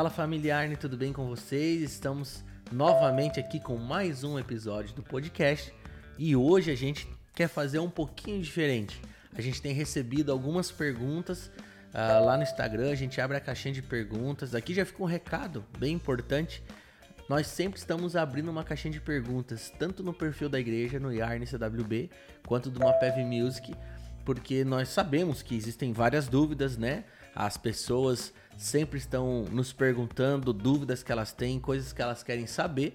[0.00, 1.82] Fala familiar, tudo bem com vocês?
[1.82, 2.42] Estamos
[2.72, 5.74] novamente aqui com mais um episódio do podcast
[6.18, 8.98] e hoje a gente quer fazer um pouquinho diferente.
[9.36, 11.48] A gente tem recebido algumas perguntas
[11.92, 14.54] uh, lá no Instagram, a gente abre a caixinha de perguntas.
[14.54, 16.62] Aqui já fica um recado bem importante.
[17.28, 21.44] Nós sempre estamos abrindo uma caixinha de perguntas, tanto no perfil da igreja, no Yarn
[21.44, 22.08] CWB,
[22.46, 23.74] quanto do Mapev Music,
[24.24, 27.04] porque nós sabemos que existem várias dúvidas, né?
[27.34, 32.94] As pessoas sempre estão nos perguntando dúvidas que elas têm, coisas que elas querem saber.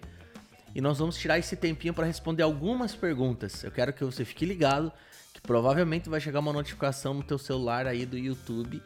[0.75, 3.63] E nós vamos tirar esse tempinho para responder algumas perguntas.
[3.63, 4.91] Eu quero que você fique ligado
[5.33, 8.79] que provavelmente vai chegar uma notificação no teu celular aí do YouTube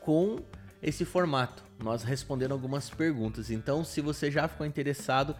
[0.00, 0.40] com
[0.82, 3.48] esse formato, nós respondendo algumas perguntas.
[3.48, 5.36] Então, se você já ficou interessado,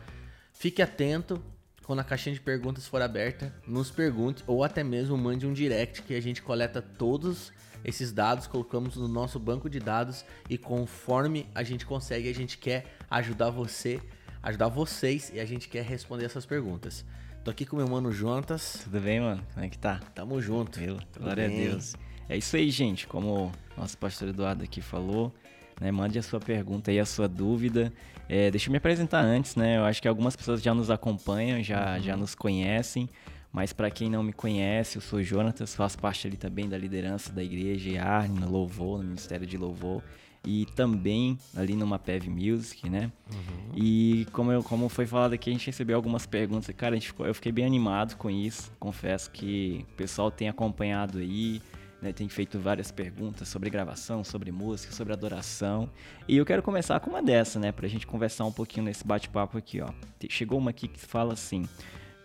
[0.53, 1.43] fique atento
[1.83, 6.03] quando a caixinha de perguntas for aberta, nos pergunte ou até mesmo mande um direct
[6.03, 7.53] que a gente coleta todos
[7.87, 12.59] esses dados, colocamos no nosso banco de dados e conforme a gente consegue, a gente
[12.59, 14.01] quer ajudar você,
[14.43, 17.05] ajudar vocês e a gente quer responder essas perguntas.
[17.45, 18.81] Tô aqui com meu mano Jonatas.
[18.83, 19.41] Tudo bem, mano?
[19.55, 20.01] Como é que tá?
[20.17, 20.81] Tamo junto.
[21.17, 21.69] Glória bem.
[21.69, 21.95] a Deus.
[22.29, 23.07] É isso aí, gente.
[23.07, 25.33] Como o nosso pastor Eduardo aqui falou,
[25.81, 25.93] né?
[25.93, 27.93] Mande a sua pergunta e a sua dúvida.
[28.29, 29.77] É, deixa eu me apresentar antes, né?
[29.77, 32.03] Eu acho que algumas pessoas já nos acompanham, já, uhum.
[32.03, 33.09] já nos conhecem.
[33.57, 37.33] Mas para quem não me conhece, eu sou Jonatas, faço parte ali também da liderança
[37.33, 40.03] da igreja Yarn, no Louvor, no Ministério de Louvor.
[40.45, 43.11] E também ali no Mapev Music, né?
[43.33, 43.73] Uhum.
[43.75, 46.69] E como, eu, como foi falado aqui, a gente recebeu algumas perguntas.
[46.77, 48.71] Cara, a gente ficou, eu fiquei bem animado com isso.
[48.79, 51.63] Confesso que o pessoal tem acompanhado aí,
[52.03, 55.89] né, tem feito várias perguntas sobre gravação, sobre música, sobre adoração.
[56.29, 57.73] E eu quero começar com uma dessa, né?
[57.73, 59.89] Pra gente conversar um pouquinho nesse bate-papo aqui, ó.
[60.29, 61.67] Chegou uma aqui que fala assim: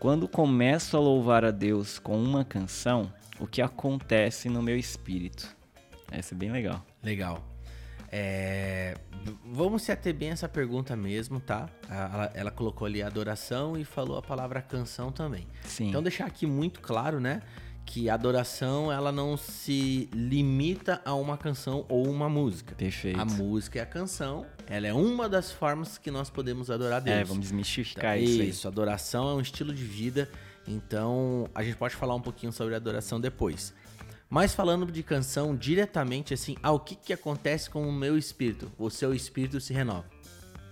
[0.01, 5.55] Quando começo a louvar a Deus com uma canção, o que acontece no meu espírito?
[6.09, 6.83] Essa é bem legal.
[7.03, 7.47] Legal.
[8.11, 8.95] É...
[9.45, 11.69] Vamos se ater bem essa pergunta mesmo, tá?
[11.87, 15.45] Ela, ela, colocou ali adoração e falou a palavra canção também.
[15.61, 15.89] Sim.
[15.89, 17.43] Então deixar aqui muito claro, né?
[17.85, 22.73] que a adoração ela não se limita a uma canção ou uma música.
[22.73, 23.19] Perfeito.
[23.19, 26.99] A música e a canção, ela é uma das formas que nós podemos adorar a
[27.01, 27.17] Deus.
[27.17, 28.41] É, vamos desmistificar então, isso.
[28.43, 30.29] Isso, adoração é um estilo de vida.
[30.65, 33.73] Então, a gente pode falar um pouquinho sobre adoração depois.
[34.29, 38.71] Mas falando de canção diretamente assim, ah, o que que acontece com o meu espírito?
[38.77, 40.05] O seu espírito se renova.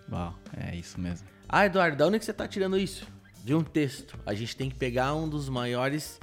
[0.09, 1.27] Uau, é isso mesmo.
[1.49, 3.05] Ah, Eduardo, da onde que você está tirando isso?
[3.43, 4.17] De um texto.
[4.25, 6.21] A gente tem que pegar um dos maiores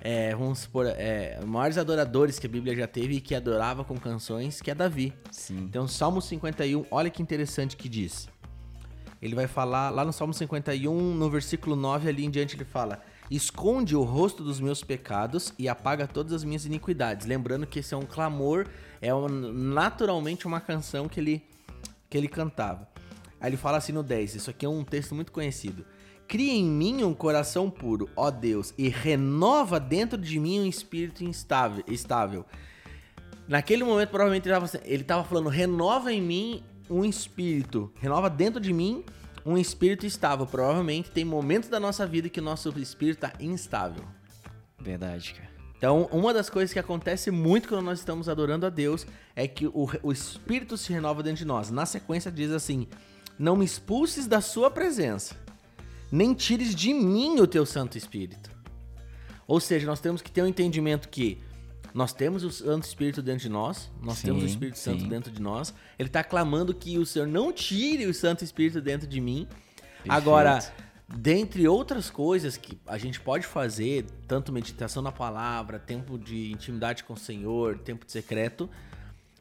[0.00, 3.98] é, vamos supor, é, maiores adoradores que a Bíblia já teve e que adorava com
[3.98, 5.12] canções, que é Davi.
[5.30, 5.58] Sim.
[5.58, 8.28] Então, Salmo 51, olha que interessante que diz.
[9.20, 13.02] Ele vai falar lá no Salmo 51, no versículo 9 ali em diante, ele fala:
[13.28, 17.26] Esconde o rosto dos meus pecados e apaga todas as minhas iniquidades.
[17.26, 18.68] Lembrando que esse é um clamor,
[19.02, 21.44] é um, naturalmente uma canção que ele,
[22.08, 22.88] que ele cantava.
[23.40, 25.84] Aí ele fala assim no 10, isso aqui é um texto muito conhecido.
[26.28, 31.24] Cria em mim um coração puro, ó Deus, e renova dentro de mim um espírito
[31.24, 32.44] instável, estável.
[33.48, 34.46] Naquele momento, provavelmente,
[34.84, 39.02] ele estava falando: renova em mim um espírito, renova dentro de mim
[39.44, 40.46] um espírito estável.
[40.46, 44.04] Provavelmente tem momentos da nossa vida que o nosso espírito está instável.
[44.78, 45.48] Verdade, cara.
[45.78, 49.66] Então, uma das coisas que acontece muito quando nós estamos adorando a Deus é que
[49.66, 51.70] o, o espírito se renova dentro de nós.
[51.70, 52.86] Na sequência, diz assim:
[53.38, 55.47] Não me expulses da sua presença
[56.10, 58.50] nem tires de mim o teu Santo Espírito.
[59.46, 61.38] Ou seja, nós temos que ter um entendimento que
[61.94, 64.92] nós temos o Santo Espírito dentro de nós, nós sim, temos o Espírito sim.
[64.92, 65.74] Santo dentro de nós.
[65.98, 69.46] Ele está clamando que o Senhor não tire o Santo Espírito dentro de mim.
[69.46, 70.12] Perfeito.
[70.12, 70.60] Agora,
[71.08, 77.04] dentre outras coisas que a gente pode fazer, tanto meditação na palavra, tempo de intimidade
[77.04, 78.68] com o Senhor, tempo de secreto,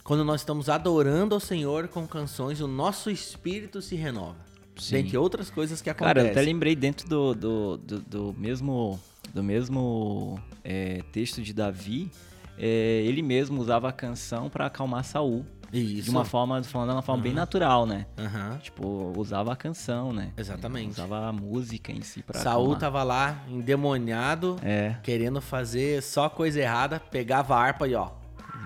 [0.04, 4.47] quando nós estamos adorando ao Senhor com canções, o nosso espírito se renova.
[4.80, 4.96] Sim.
[4.96, 6.16] Dentre outras coisas que acontecem.
[6.16, 9.00] Cara, eu até lembrei dentro do, do, do, do mesmo,
[9.34, 12.12] do mesmo é, texto de Davi,
[12.58, 15.46] é, ele mesmo usava a canção para acalmar Saul.
[15.72, 16.04] Isso.
[16.04, 17.24] De uma forma, falando de uma forma uhum.
[17.24, 18.06] bem natural, né?
[18.18, 18.58] Uhum.
[18.60, 20.32] Tipo, usava a canção, né?
[20.38, 20.92] Exatamente.
[20.92, 22.80] Usava a música em si pra Saul acalmar.
[22.80, 24.96] tava lá, endemoniado, é.
[25.04, 28.12] querendo fazer só coisa errada, pegava a harpa e ó,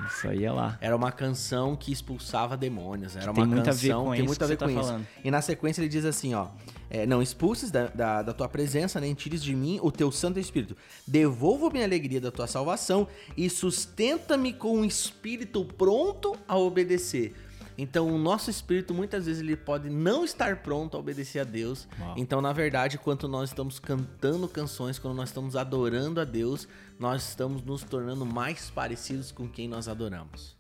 [0.08, 0.78] isso aí é lá.
[0.82, 3.16] Era uma canção que expulsava demônios.
[3.16, 4.94] Era uma canção que tem muito a ver com, isso.
[4.94, 6.48] Tá e na sequência ele diz assim, ó.
[6.90, 10.40] É, não expulses da, da, da, tua presença, nem tires de mim o teu Santo
[10.40, 10.76] Espírito.
[11.08, 13.08] Devolva-me a alegria da tua salvação
[13.38, 17.34] e sustenta-me com um espírito pronto a obedecer.
[17.78, 21.88] Então, o nosso espírito muitas vezes ele pode não estar pronto a obedecer a Deus.
[22.00, 22.14] Uau.
[22.18, 26.68] Então, na verdade, quando nós estamos cantando canções, quando nós estamos adorando a Deus,
[27.00, 30.58] nós estamos nos tornando mais parecidos com quem nós adoramos.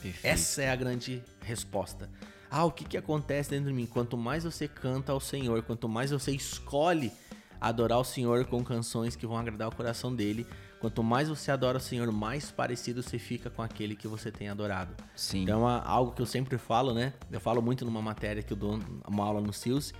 [0.00, 0.26] Perfeito.
[0.26, 2.08] Essa é a grande resposta.
[2.50, 3.86] Ah, o que, que acontece dentro de mim?
[3.86, 7.12] Quanto mais você canta ao Senhor, quanto mais você escolhe
[7.60, 10.46] adorar o Senhor com canções que vão agradar o coração dele,
[10.80, 14.48] quanto mais você adora o Senhor, mais parecido você fica com aquele que você tem
[14.48, 14.94] adorado.
[15.14, 15.42] Sim.
[15.42, 17.12] Então é algo que eu sempre falo, né?
[17.30, 19.92] Eu falo muito numa matéria que eu dou uma aula no SILS.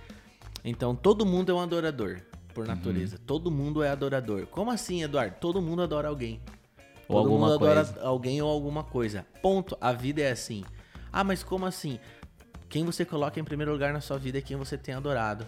[0.63, 2.21] Então todo mundo é um adorador,
[2.53, 2.75] por Uhum.
[2.75, 3.17] natureza.
[3.25, 4.45] Todo mundo é adorador.
[4.47, 5.35] Como assim, Eduardo?
[5.39, 6.41] Todo mundo adora alguém.
[7.07, 8.01] Ou Todo alguma mundo adora coisa.
[8.05, 9.25] alguém ou alguma coisa.
[9.41, 9.77] Ponto.
[9.79, 10.63] A vida é assim.
[11.11, 11.99] Ah, mas como assim?
[12.67, 15.47] Quem você coloca em primeiro lugar na sua vida é quem você tem adorado.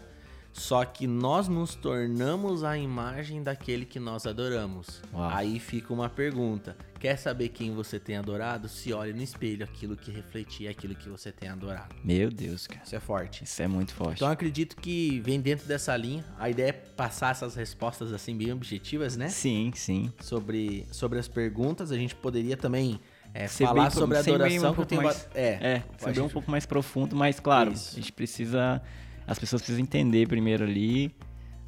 [0.52, 5.02] Só que nós nos tornamos a imagem daquele que nós adoramos.
[5.14, 5.30] Uau.
[5.30, 8.68] Aí fica uma pergunta: quer saber quem você tem adorado?
[8.68, 11.96] Se olhe no espelho, aquilo que refletia aquilo que você tem adorado.
[12.04, 12.82] Meu Deus, cara.
[12.84, 13.44] Isso é forte.
[13.44, 14.16] Isso é muito forte.
[14.18, 16.26] Então acredito que vem dentro dessa linha.
[16.38, 19.30] A ideia é passar essas respostas assim bem objetivas, né?
[19.30, 20.12] Sim, sim.
[20.20, 21.92] sobre, sobre as perguntas.
[21.92, 23.00] A gente poderia também
[23.34, 25.04] é, Ser falar bem sobre a adoração um que eu pouco tenho.
[25.04, 27.92] mais- ba- É, É, saber um gente- pouco mais profundo, mas claro, Isso.
[27.94, 28.82] a gente precisa.
[29.30, 31.16] As pessoas precisam entender primeiro ali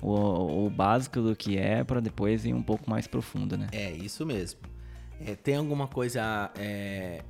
[0.02, 3.68] o, o básico do que é, pra depois ir um pouco mais profundo, né?
[3.72, 4.60] É, isso mesmo.
[5.24, 7.24] É, tem alguma coisa é,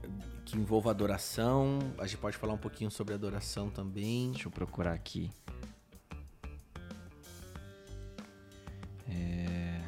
[0.45, 1.79] que envolva adoração?
[1.97, 4.31] A gente pode falar um pouquinho sobre adoração também.
[4.31, 5.29] Deixa eu procurar aqui.
[9.09, 9.81] É,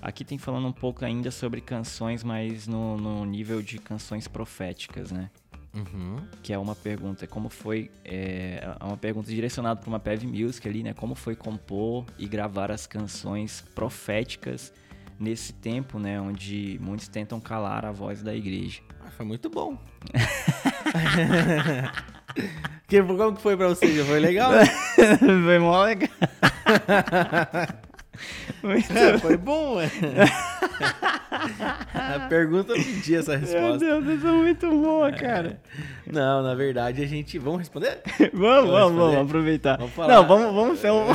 [0.00, 5.12] Aqui tem falando um pouco ainda sobre canções, mas no, no nível de canções proféticas,
[5.12, 5.30] né?
[5.74, 6.16] Uhum.
[6.42, 10.68] que é uma pergunta, como foi, é, é uma pergunta direcionada para uma Pev Music
[10.68, 10.92] ali, né?
[10.92, 14.70] Como foi compor e gravar as canções proféticas
[15.18, 16.20] nesse tempo, né?
[16.20, 18.82] Onde muitos tentam calar a voz da igreja.
[19.04, 19.78] Ah, foi muito bom.
[22.86, 24.04] que, como que foi pra você?
[24.04, 24.52] Foi legal?
[25.44, 26.10] foi mó legal.
[28.62, 29.90] Muito É, foi bom, ué.
[31.94, 33.78] A pergunta pedia essa Meu resposta.
[33.78, 35.60] Deus, isso é muito boa, cara.
[36.10, 37.38] Não, na verdade a gente.
[37.38, 38.00] Vamos responder?
[38.32, 39.78] Vamos, vamos, Vamos vamos, aproveitar.
[39.78, 40.14] Vamos falar.
[40.14, 41.06] Não, vamos, vamos ser um...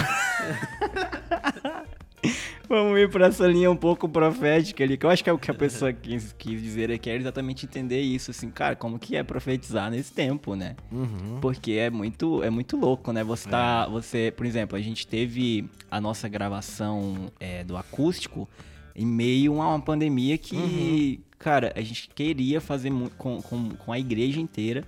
[2.69, 5.37] Vamos ir pra essa linha um pouco profética ali, que eu acho que é o
[5.37, 9.15] que a pessoa quis, quis dizer aqui, é exatamente entender isso, assim, cara, como que
[9.15, 10.75] é profetizar nesse tempo, né?
[10.91, 11.39] Uhum.
[11.39, 13.23] Porque é muito, é muito louco, né?
[13.23, 18.49] Você tá, você, por exemplo, a gente teve a nossa gravação é, do acústico
[18.97, 23.99] em meio a uma pandemia que, cara, a gente queria fazer com, com, com a
[23.99, 24.83] igreja inteira.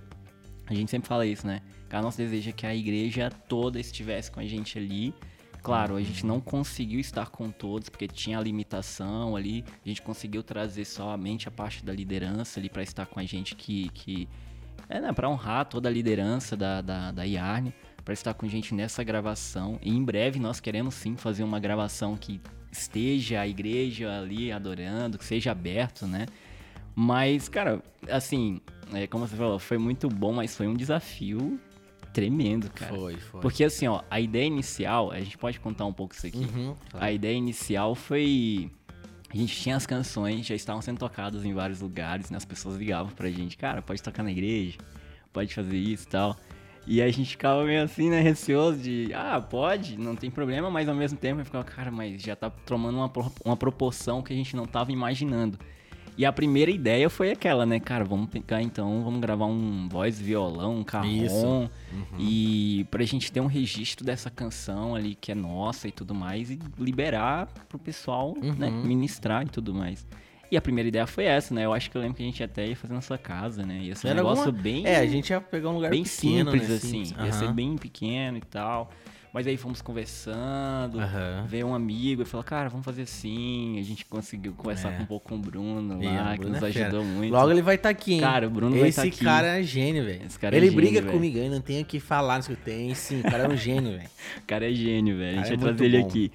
[0.66, 1.62] A gente sempre fala isso, né?
[1.88, 5.14] Que a nosso desejo é que a igreja toda estivesse com a gente ali.
[5.62, 9.64] Claro, a gente não conseguiu estar com todos, porque tinha a limitação ali.
[9.84, 13.54] A gente conseguiu trazer somente a parte da liderança ali para estar com a gente
[13.54, 14.28] que, que
[14.88, 17.72] é, né, para honrar toda a liderança da, da, da Yarn,
[18.04, 19.78] para estar com a gente nessa gravação.
[19.82, 22.40] E em breve nós queremos sim fazer uma gravação que
[22.70, 26.26] esteja a igreja ali adorando, que seja aberto, né?
[26.94, 28.60] Mas, cara, assim,
[28.92, 31.58] é, como você falou, foi muito bom, mas foi um desafio
[32.12, 32.94] tremendo, cara.
[32.94, 33.40] Foi, foi.
[33.40, 36.38] Porque assim, ó, a ideia inicial, a gente pode contar um pouco isso aqui.
[36.38, 37.06] Uhum, claro.
[37.06, 38.70] A ideia inicial foi.
[39.32, 42.36] A gente tinha as canções, já estavam sendo tocadas em vários lugares, né?
[42.36, 44.76] As pessoas ligavam pra gente, cara, pode tocar na igreja,
[45.32, 46.36] pode fazer isso e tal.
[46.92, 50.88] E a gente ficava meio assim, né, receoso de, ah, pode, não tem problema, mas
[50.88, 53.12] ao mesmo tempo eu ficava, cara, mas já tá tomando uma,
[53.44, 55.56] uma proporção que a gente não tava imaginando.
[56.18, 60.20] E a primeira ideia foi aquela, né, cara, vamos pegar então, vamos gravar um voz,
[60.20, 61.70] violão, um carrom, Isso.
[62.18, 66.50] e pra gente ter um registro dessa canção ali que é nossa e tudo mais,
[66.50, 68.82] e liberar pro pessoal, né, Uhum.
[68.84, 70.04] ministrar e tudo mais.
[70.50, 71.64] E a primeira ideia foi essa, né?
[71.64, 73.78] Eu acho que eu lembro que a gente até ia fazer na sua casa, né?
[73.82, 76.02] Ia ser um Era negócio alguma- bem, É, a gente ia pegar um lugar bem
[76.02, 76.74] pequeno, simples, né?
[76.74, 77.04] assim.
[77.04, 77.26] Simples.
[77.26, 78.90] Ia ser bem pequeno e tal.
[79.32, 81.44] Mas aí fomos conversando, Aham.
[81.48, 83.78] veio um amigo e falou, cara, vamos fazer assim.
[83.78, 84.98] A gente conseguiu conversar É.
[85.00, 86.86] um pouco com o Bruno lá, o que Bruno nos é fera.
[86.88, 87.30] ajudou muito.
[87.32, 88.20] Logo ele vai estar aqui, hein?
[88.20, 89.24] Cara, o Bruno vai Esse tá aqui.
[89.24, 90.26] cara é gênio, velho.
[90.26, 91.12] Esse cara é Ele gênio, briga velho.
[91.12, 92.92] comigo, eu não tenho o que falar, não sei o que tem.
[92.92, 94.10] Sim, o cara é um gênio, velho.
[94.42, 95.38] O cara é gênio, velho.
[95.38, 96.08] A gente é vai trazer ele bom.
[96.08, 96.32] aqui.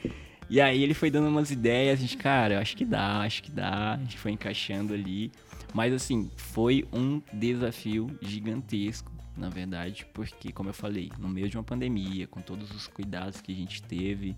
[0.50, 3.42] E aí ele foi dando umas ideias, a gente, cara, eu acho que dá, acho
[3.42, 3.94] que dá.
[3.94, 5.32] A gente foi encaixando ali.
[5.74, 11.58] Mas assim, foi um desafio gigantesco, na verdade, porque, como eu falei, no meio de
[11.58, 14.36] uma pandemia, com todos os cuidados que a gente teve,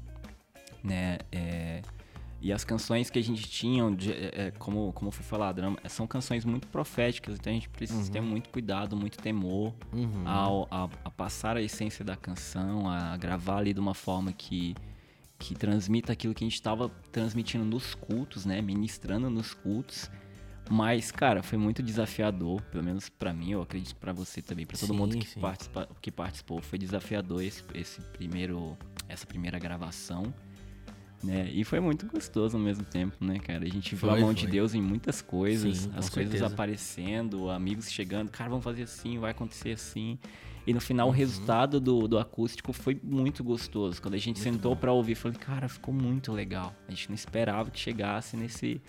[0.83, 1.17] né?
[1.31, 1.81] é,
[2.39, 5.75] E as canções que a gente tinha, de- é, é, como, como foi falado, eram-
[5.89, 10.21] são canções muito proféticas, então a gente precisa ter muito cuidado, muito temor Uhum.
[10.23, 14.75] ao, a, a passar a essência da canção, a gravar ali de uma forma que,
[15.39, 18.61] que transmita aquilo que a gente estava transmitindo nos cultos, né?
[18.61, 20.09] Ministrando nos cultos.
[20.69, 24.77] Mas, cara, foi muito desafiador, pelo menos pra mim, eu acredito pra você também, pra
[24.77, 26.61] todo Sim, mundo que, participa, que participou.
[26.61, 28.77] Foi desafiador esse, esse primeiro,
[29.07, 30.33] essa primeira gravação.
[31.23, 31.49] Né?
[31.51, 33.65] E foi muito gostoso ao mesmo tempo, né, cara?
[33.65, 34.35] A gente viu Foi, a mão foi.
[34.35, 36.53] de Deus em muitas coisas, Sim, as coisas certeza.
[36.53, 40.19] aparecendo, amigos chegando, cara, vamos fazer assim, vai acontecer assim.
[40.67, 41.13] E no final Uhum.
[41.13, 44.01] o resultado do, do acústico foi muito gostoso.
[44.01, 46.75] Quando a gente sentou pra ouvir, falei, cara, ficou muito legal.
[46.87, 48.81] A gente não esperava que chegasse nesse,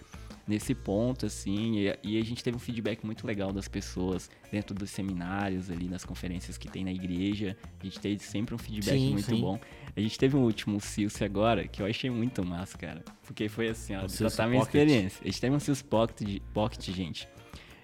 [0.44, 1.78] nesse ponto, assim.
[1.78, 5.88] E, e a gente teve um feedback muito legal das pessoas dentro dos seminários ali,
[5.88, 7.56] nas conferências que tem na igreja.
[7.80, 9.40] A gente teve sempre um feedback Sim, muito sim.
[9.40, 9.60] bom.
[9.96, 13.04] A gente teve um último Silce agora, que eu achei muito massa, cara.
[13.24, 15.20] Porque foi assim, ó, a minha experiência.
[15.22, 17.28] A gente teve um Silce Pocket, Pocket, gente.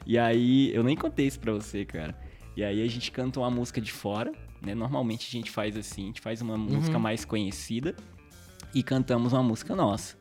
[0.04, 2.14] E aí, eu nem contei isso pra você, cara.
[2.56, 4.32] E aí a gente canta uma música de fora,
[4.64, 4.74] né?
[4.74, 7.94] Normalmente a gente faz assim, a gente faz uma música mais conhecida
[8.74, 10.16] e cantamos uma música nossa.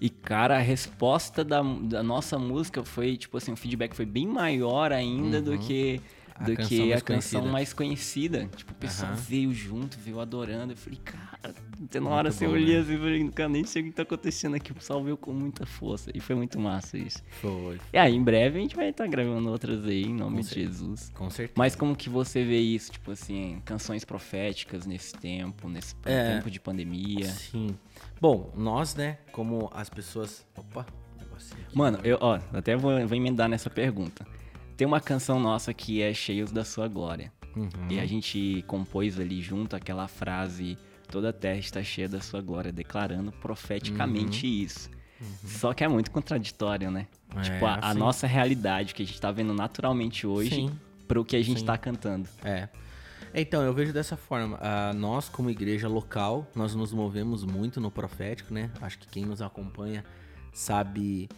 [0.00, 4.26] E, cara, a resposta da, da nossa música foi, tipo assim, o feedback foi bem
[4.26, 6.00] maior ainda do que,
[6.44, 7.52] do que a canção conhecida.
[7.52, 8.48] mais conhecida.
[8.56, 10.72] Tipo, o pessoal veio junto, veio adorando.
[10.72, 11.54] Eu falei, cara,
[12.00, 12.80] na hora Muito assim, eu olhei né?
[12.80, 14.72] assim, falei, cara, nem sei o que tá acontecendo aqui.
[14.72, 16.10] O pessoal veio com muita força.
[16.14, 17.22] E foi muito massa isso.
[17.40, 17.78] Foi.
[17.92, 20.46] E aí, em breve a gente vai estar gravando outras aí, em nome Com de
[20.48, 20.68] certeza.
[20.78, 21.10] Jesus.
[21.14, 21.54] Com certeza.
[21.56, 26.36] Mas como que você vê isso, tipo assim, canções proféticas nesse tempo, nesse É.
[26.36, 27.26] tempo de pandemia?
[27.26, 27.76] Sim.
[28.20, 30.46] Bom, nós, né, como as pessoas.
[30.56, 30.86] Opa,
[31.18, 31.76] negocinho aqui.
[31.76, 34.26] Mano, eu, ó, até vou, vou emendar nessa pergunta.
[34.80, 37.30] Tem uma canção nossa que é Cheios da Sua Glória.
[37.54, 37.68] Uhum.
[37.90, 42.40] E a gente compôs ali junto aquela frase: Toda a terra está cheia da Sua
[42.40, 44.88] glória, declarando profeticamente isso.
[45.44, 47.08] Só que é muito contraditório, né?
[47.36, 47.98] É, tipo, a, a sim.
[47.98, 50.70] nossa realidade que a gente tá vendo naturalmente hoje Sim.
[51.06, 51.66] pro que a gente Sim.
[51.66, 52.26] tá cantando.
[52.42, 52.66] É.
[53.34, 54.58] Então, eu vejo dessa forma.
[54.62, 58.70] ah, nós, como igreja local, nós nos movemos muito no profético, né?
[58.80, 60.06] Acho que quem nos acompanha
[60.54, 61.28] sabe,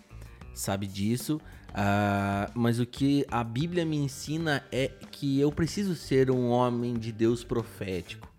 [0.54, 1.40] sabe disso.
[1.74, 6.94] Ah, mas o que a Bíblia me ensina é que eu preciso ser um homem
[6.94, 8.30] de Deus profético.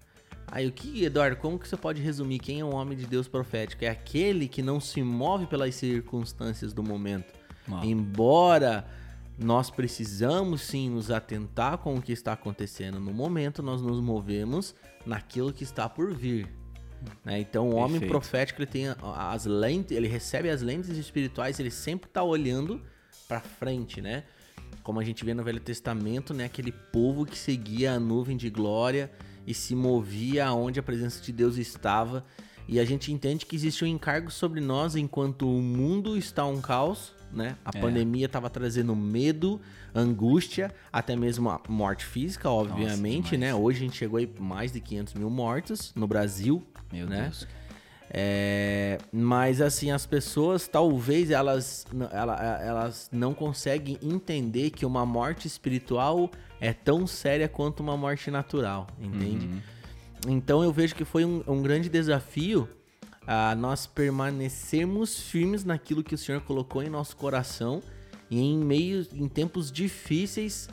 [0.47, 3.27] Aí o que, Eduardo, como que você pode resumir quem é um homem de Deus
[3.27, 3.83] profético?
[3.83, 7.33] É aquele que não se move pelas circunstâncias do momento.
[7.81, 8.85] Embora
[9.35, 14.75] nós precisamos sim nos atentar com o que está acontecendo no momento, nós nos movemos
[15.07, 16.47] naquilo que está por vir.
[17.25, 17.39] né?
[17.39, 18.11] Então o homem Perfeito.
[18.11, 18.85] profético ele tem
[19.15, 22.79] as lentes, ele recebe as lentes espirituais, ele sempre está olhando
[23.33, 24.23] para frente, né?
[24.83, 26.45] Como a gente vê no Velho Testamento, né?
[26.45, 29.09] Aquele povo que seguia a nuvem de glória
[29.47, 32.23] e se movia aonde a presença de Deus estava.
[32.67, 36.61] E a gente entende que existe um encargo sobre nós enquanto o mundo está um
[36.61, 37.57] caos, né?
[37.65, 37.81] A É.
[37.81, 39.59] pandemia estava trazendo medo,
[39.95, 43.39] angústia, até mesmo a morte física, obviamente, demais.
[43.39, 43.55] né?
[43.55, 46.61] Hoje a gente chegou aí mais de 500 mil mortos no Brasil,
[46.91, 47.23] Meu né?
[47.23, 47.47] Deus.
[48.15, 55.03] É, mas assim, as pessoas talvez elas, n- ela- elas não conseguem entender que uma
[55.03, 56.29] morte espiritual
[56.61, 59.47] é tão séria quanto uma morte natural, entende?
[59.47, 59.61] Uhum.
[60.27, 62.69] Então eu vejo que foi um, um grande desafio
[63.25, 67.81] a nós permanecermos firmes naquilo que o Senhor colocou em nosso coração
[68.29, 70.69] e em meio, em tempos difíceis,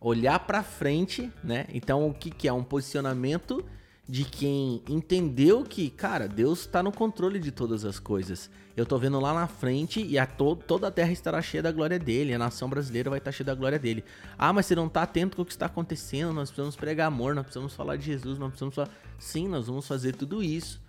[0.00, 1.66] olhar pra frente, né?
[1.74, 3.62] Então o que, que é um posicionamento
[4.08, 8.50] de quem entendeu que, cara, Deus tá no controle de todas as coisas.
[8.76, 11.70] Eu tô vendo lá na frente e a to toda a terra estará cheia da
[11.70, 14.04] glória dele, a nação brasileira vai estar cheia da glória dele.
[14.36, 17.34] Ah, mas você não tá atento com o que está acontecendo, nós precisamos pregar amor,
[17.34, 18.90] nós precisamos falar de Jesus, nós precisamos falar...
[19.18, 20.80] Sim, nós vamos fazer tudo isso.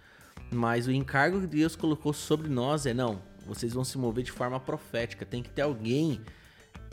[0.51, 4.32] Mas o encargo que Deus colocou sobre nós é não, vocês vão se mover de
[4.32, 5.25] forma profética.
[5.25, 6.22] Tem que ter alguém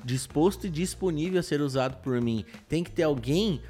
[0.04, 2.44] disposto e disponível a ser usado por mim.
[2.68, 3.60] Tem que ter alguém,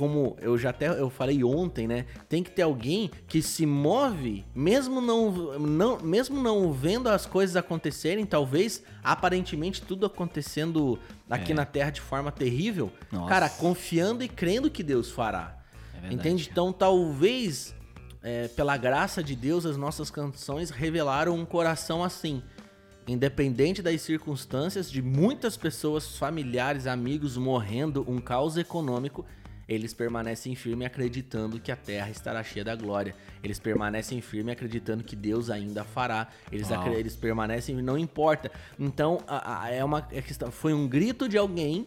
[0.00, 2.06] como eu já até eu falei ontem, né?
[2.26, 7.54] Tem que ter alguém que se move, mesmo não, não mesmo não vendo as coisas
[7.54, 11.54] acontecerem, talvez aparentemente tudo acontecendo aqui É.
[11.54, 13.28] na Terra de forma terrível, Nossa.
[13.28, 15.58] cara, confiando e crendo que Deus fará.
[15.90, 16.14] É verdade.
[16.14, 16.48] Entende?
[16.50, 17.74] Então, talvez,
[18.22, 22.42] é, pela graça de Deus, as nossas canções revelaram um coração assim.
[23.06, 29.26] Independente das circunstâncias, de muitas pessoas, familiares, amigos morrendo, um caos econômico,
[29.70, 33.14] eles permanecem firmes acreditando que a terra estará cheia da glória.
[33.40, 36.26] Eles permanecem firmes acreditando que Deus ainda fará.
[36.50, 38.50] Eles, acre- eles permanecem, não importa.
[38.76, 40.50] Então, a- a- é uma é questão.
[40.50, 41.86] Foi um grito de alguém,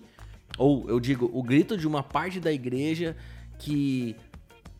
[0.58, 3.18] ou eu digo, o grito de uma parte da igreja
[3.60, 4.16] que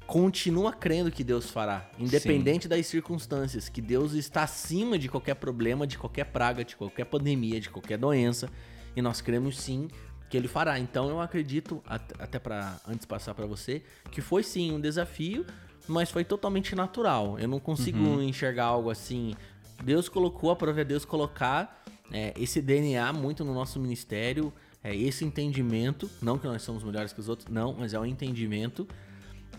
[0.08, 5.86] continua crendo que Deus fará, independente das circunstâncias, que Deus está acima de qualquer problema,
[5.86, 8.50] de qualquer praga, de qualquer pandemia, de qualquer doença,
[8.96, 9.88] e nós cremos sim
[10.34, 10.80] que ele fará.
[10.80, 15.46] Então eu acredito at- até para antes passar para você, que foi sim um desafio,
[15.88, 17.38] mas foi totalmente natural.
[17.38, 19.36] Eu não consigo enxergar algo assim.
[19.84, 24.52] Deus colocou, a prova é Deus colocar é, esse DNA muito no nosso ministério,
[24.84, 28.06] é, esse entendimento, não que nós somos melhores que os outros, não, mas é um
[28.06, 28.88] entendimento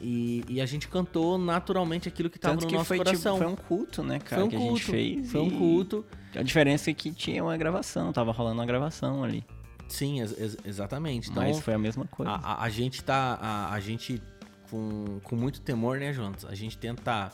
[0.00, 3.34] E, e a gente cantou naturalmente aquilo que estava no que nosso foi, coração.
[3.38, 5.30] Tipo, foi um culto, né, cara, foi um que culto, a gente fez.
[5.30, 6.04] Foi um culto.
[6.34, 9.44] A diferença é que tinha uma gravação, tava rolando uma gravação ali.
[9.94, 11.30] Sim, ex- ex- exatamente.
[11.30, 12.32] Então, Mas foi a mesma coisa.
[12.32, 13.38] a, a- a gente tá.
[13.40, 14.20] A, a gente,
[14.70, 16.44] com, com muito temor, né, Jonas?
[16.44, 17.30] A gente tenta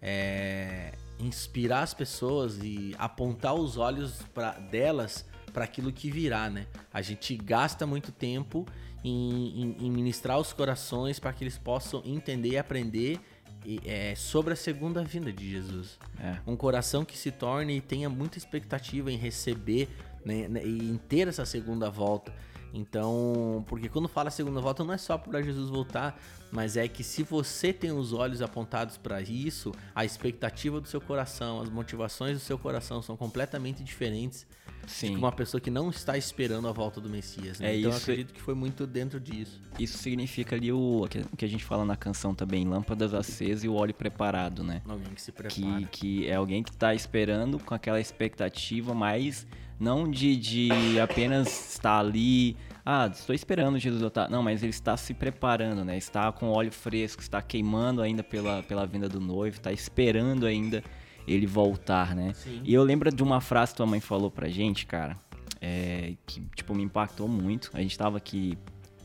[0.00, 6.66] é, inspirar as pessoas e apontar os olhos pra, delas para aquilo que virá, né?
[6.92, 8.66] A gente gasta muito tempo
[9.02, 13.18] em, em- em ministrar os corações para que eles possam entender e aprender
[13.64, 15.98] e, é, sobre a segunda vinda de Jesus.
[16.20, 16.36] É.
[16.46, 19.88] Um coração que se torne e tenha muita expectativa em receber
[20.26, 22.34] né, né, e ter essa segunda volta.
[22.74, 27.02] Então, porque quando fala segunda volta não é só para Jesus voltar, mas é que
[27.02, 32.36] se você tem os olhos apontados para isso, a expectativa do seu coração, as motivações
[32.36, 34.46] do seu coração são completamente diferentes
[34.86, 35.12] Sim.
[35.12, 37.58] de uma pessoa que não está esperando a volta do Messias.
[37.60, 37.70] Né?
[37.72, 38.02] É então, eu isso.
[38.10, 39.60] acredito que foi muito dentro disso.
[39.78, 43.74] Isso significa ali o, que- a gente fala na canção também, lâmpadas acesas e o
[43.74, 44.82] óleo preparado, né?
[44.88, 45.82] Alguém que se prepara.
[45.82, 49.46] Que, que é alguém que tá esperando com aquela expectativa, mas
[49.78, 54.30] não de, de apenas estar ali, ah, estou esperando Jesus voltar.
[54.30, 55.98] Não, mas ele está se preparando, né?
[55.98, 60.82] Está com óleo fresco, está queimando ainda pela, pela vinda do noivo, está esperando ainda
[61.26, 62.32] ele voltar, né?
[62.34, 62.60] Sim.
[62.64, 65.16] E eu lembro de uma frase que tua mãe falou pra gente, cara,
[65.60, 67.70] é, que, tipo, me impactou muito.
[67.74, 68.56] A gente tava aqui,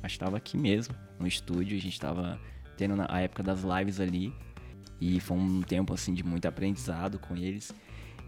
[0.03, 2.39] acho que tava aqui mesmo, no estúdio, a gente tava
[2.77, 4.33] tendo a época das lives ali.
[4.99, 7.73] E foi um tempo, assim, de muito aprendizado com eles.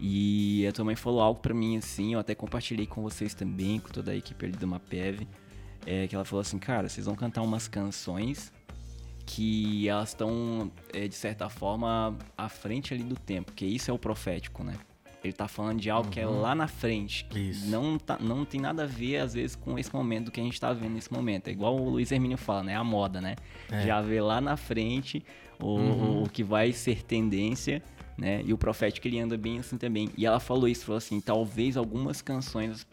[0.00, 3.78] E a tua mãe falou algo pra mim, assim, eu até compartilhei com vocês também,
[3.78, 5.26] com toda a equipe ali do Mapev.
[5.86, 8.52] É, que ela falou assim, cara, vocês vão cantar umas canções
[9.26, 13.94] que elas estão, é, de certa forma, à frente ali do tempo, porque isso é
[13.94, 14.74] o profético, né?
[15.22, 17.70] Ele tá falando de algo que é lá na frente, que Isso.
[17.70, 20.60] não, tá, não tem nada a ver, às vezes, com esse momento que a gente
[20.60, 21.48] tá vendo nesse momento.
[21.48, 22.76] É igual o Luiz Hermínio fala, né?
[22.76, 23.34] A moda, né?
[23.72, 23.86] É.
[23.86, 25.24] Já vê lá na frente
[25.58, 26.22] o, Uhum.
[26.24, 27.82] o que vai ser tendência,
[28.18, 28.42] né?
[28.44, 30.10] E o profético ele anda bem assim também.
[30.14, 32.86] E ela falou isso, falou assim, talvez algumas canções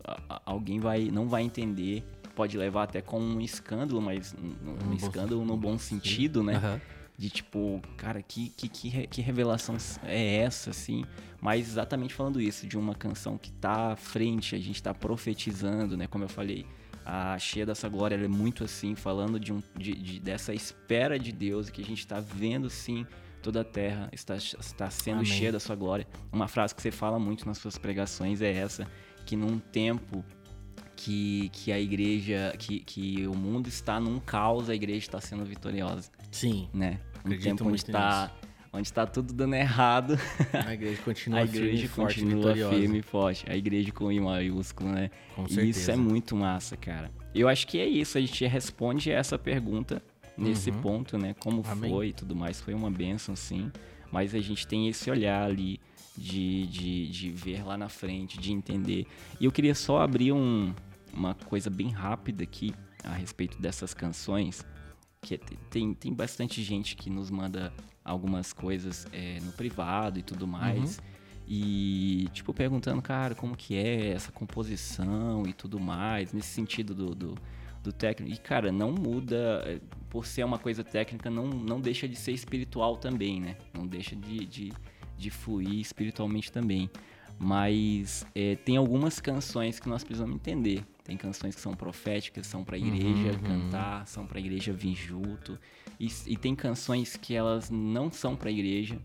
[0.46, 2.02] alguém vai não vai entender,
[2.34, 6.56] pode levar até com um escândalo, mas um, um escândalo no bom sentido, né?
[6.56, 6.82] Aham.
[7.17, 11.06] De tipo, cara, que, que, que, re- que revelação é essa, assim?
[11.39, 15.96] Mas exatamente falando isso, de uma canção que tá à frente, a gente tá profetizando,
[15.96, 16.08] né?
[16.08, 16.65] Como eu falei,
[17.06, 21.20] a Cheia dessa Glória ela é muito assim, falando de, um, de, de- dessa espera
[21.20, 23.06] de Deus, que a gente tá vendo, sim,
[23.44, 25.26] toda a terra está, está sendo Amém.
[25.26, 26.08] cheia da sua glória.
[26.32, 28.88] Uma frase que você fala muito nas suas pregações é essa,
[29.28, 30.26] que num tempo
[31.04, 35.44] que, que a igreja, que, que o mundo está num caos, a igreja está sendo
[35.46, 36.68] vitoriosa Sim.
[36.74, 37.00] né?
[37.26, 38.32] Um tempo onde está
[38.74, 40.18] onde está tudo dando errado,
[40.66, 42.76] A igreja continua a firme, igreja e forte, continua vitoriosa.
[42.78, 43.46] firme e forte.
[43.52, 45.10] A igreja com I maiúsculo, né?
[45.36, 45.92] Com E isso certeza.
[45.92, 47.12] é muito massa, cara.
[47.36, 50.02] Eu acho que é isso, a gente responde essa pergunta
[50.38, 50.82] nesse Uhum.
[50.82, 51.36] ponto, né?
[51.38, 51.92] Como Amém.
[51.92, 52.62] foi e tudo mais.
[52.62, 53.70] Foi uma benção, sim.
[54.10, 55.78] Mas a gente tem esse olhar ali
[56.18, 59.06] de, de, de ver lá na frente, de entender.
[59.40, 60.74] E eu queria só abrir um,
[61.13, 64.65] uma coisa bem rápida aqui a respeito dessas canções.
[65.21, 67.71] Que é- tem, tem bastante gente que nos manda
[68.04, 71.00] algumas coisas é, no privado e tudo mais.
[71.47, 77.13] E, tipo, perguntando, cara, como que é essa composição e tudo mais, nesse sentido do,
[77.13, 77.36] do,
[77.84, 78.34] do técnico.
[78.34, 82.32] E, cara, não muda, é, por ser uma coisa técnica, não, não deixa de ser
[82.32, 83.58] espiritual também, né?
[83.74, 84.74] Não deixa de, de,
[85.17, 86.89] de fluir espiritualmente também.
[87.43, 90.86] Mas é, tem algumas canções que nós precisamos entender.
[91.04, 93.39] Tem canções que são proféticas, são pra igreja uhum.
[93.39, 95.58] cantar, são pra igreja vir junto.
[95.99, 99.01] E, e tem canções que elas não são pra igreja,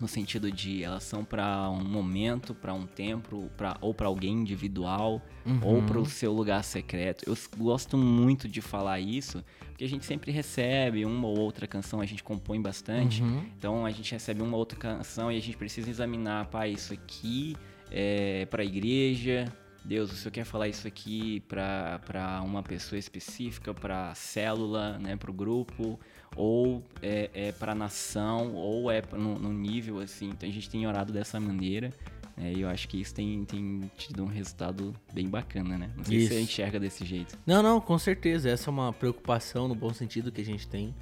[0.00, 4.32] no sentido de elas são para um momento, para um tempo, pra, ou para alguém
[4.34, 5.20] individual,
[5.62, 7.24] ou para o seu lugar secreto.
[7.26, 12.00] Eu gosto muito de falar isso, porque a gente sempre recebe uma ou outra canção,
[12.00, 13.22] a gente compõe bastante.
[13.22, 13.44] Uhum.
[13.56, 17.56] Então a gente recebe uma outra canção e a gente precisa examinar, pá, isso aqui
[17.90, 19.52] é para a igreja.
[19.84, 25.30] Deus, o senhor quer falar isso aqui para uma pessoa específica, para célula, né, para
[25.30, 25.98] o grupo,
[26.36, 30.30] ou é, é para nação, ou é no, no nível assim.
[30.30, 31.92] Então a gente tem orado dessa maneira.
[32.36, 35.90] né, e eu acho que isso tem, tem tido um resultado bem bacana, né?
[35.96, 36.44] Não sei se você Isso.
[36.44, 37.36] enxerga desse jeito.
[37.44, 38.48] Não, não, com certeza.
[38.48, 40.94] Essa é uma preocupação no bom sentido que a gente tem.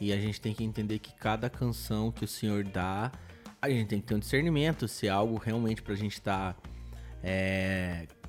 [0.00, 3.10] E a gente tem que entender que cada canção que o Senhor dá,
[3.62, 6.56] a gente tem que ter um discernimento se é algo realmente pra gente estar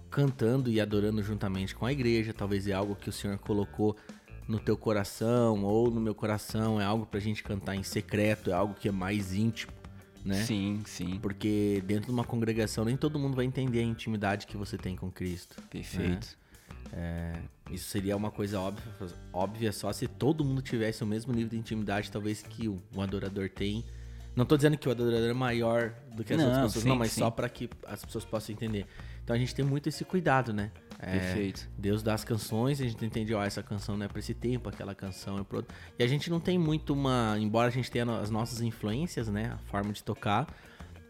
[0.10, 2.34] cantando e adorando juntamente com a igreja.
[2.34, 3.98] Talvez é algo que o Senhor colocou
[4.48, 6.80] no teu coração ou no meu coração.
[6.80, 9.74] É algo pra gente cantar em secreto, é algo que é mais íntimo,
[10.24, 10.44] né?
[10.44, 11.20] Sim, sim.
[11.22, 14.96] Porque dentro de uma congregação nem todo mundo vai entender a intimidade que você tem
[14.96, 15.62] com Cristo.
[15.70, 16.38] Perfeito.
[16.94, 17.34] É,
[17.72, 18.94] isso seria uma coisa óbvia,
[19.34, 23.02] óbvia só se todo mundo tivesse o mesmo nível de intimidade, talvez, que o, um
[23.02, 23.84] adorador tem.
[24.36, 26.90] Não tô dizendo que o adorador é maior do que as Não, outras pessoas, sim,
[26.90, 27.22] não, mas sim.
[27.22, 28.86] só para que as pessoas possam entender.
[29.24, 30.72] Então a gente tem muito esse cuidado, né?
[31.00, 31.70] É, Perfeito.
[31.78, 34.70] Deus dá as canções, a gente entende, ó, essa canção não é pra esse tempo,
[34.70, 35.76] aquela canção é pro outro.
[36.00, 37.36] E a gente não tem muito uma.
[37.40, 39.52] Embora a gente tenha as nossas influências, né?
[39.54, 40.48] A forma de tocar,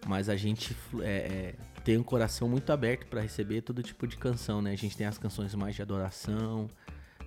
[0.08, 4.18] mas a gente é, é, tem um coração muito aberto pra receber todo tipo de
[4.18, 4.72] canção, né?
[4.72, 6.68] A gente tem as canções mais de adoração,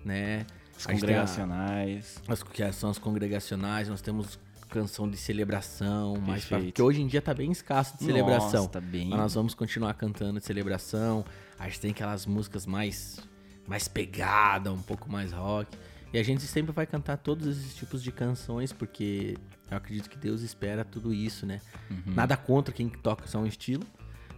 [0.05, 0.45] né?
[0.77, 2.23] Os A gente tem a- congregacionais.
[2.29, 7.07] as que são as congregacionais, nós temos canção de celebração, mais pra, porque hoje em
[7.07, 8.63] dia tá bem escasso de celebração.
[8.63, 9.09] Nossa, tá bem.
[9.09, 11.25] Mas nós vamos continuar cantando de celebração.
[11.59, 13.19] A gente tem aquelas músicas mais
[13.67, 15.77] mais pegada, um pouco mais rock.
[16.13, 19.37] E a gente sempre vai cantar todos esses tipos de canções porque
[19.71, 21.61] eu acredito que Deus espera tudo isso, né?
[21.91, 22.15] Uhum.
[22.15, 23.85] Nada contra quem toca só um estilo,